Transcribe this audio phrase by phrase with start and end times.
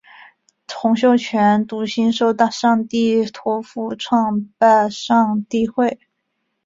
[0.73, 5.99] 洪秀全笃信受上帝托负创拜上帝会。